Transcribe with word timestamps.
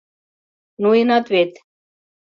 —Ноенат 0.81 1.25
вет? 1.33 1.51